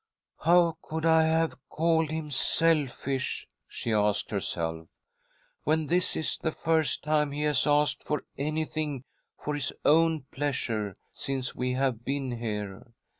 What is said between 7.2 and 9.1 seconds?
he has asked for anything